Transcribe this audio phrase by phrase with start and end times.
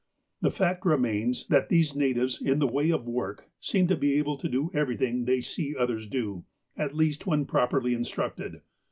[0.41, 4.35] The fact remains, that these natives, in the way of work, seem to be able
[4.37, 6.43] to do everything they see others do,
[6.75, 8.61] at least when properly instructed.